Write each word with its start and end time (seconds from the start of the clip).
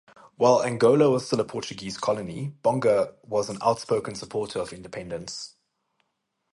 While 0.35 0.63
Angola 0.63 1.11
was 1.11 1.27
still 1.27 1.39
a 1.41 1.45
Portuguese 1.45 1.95
colony, 1.95 2.55
Bonga 2.63 3.13
was 3.21 3.49
an 3.49 3.59
outspoken 3.61 4.15
supporter 4.15 4.57
of 4.57 4.73
independence. 4.73 5.53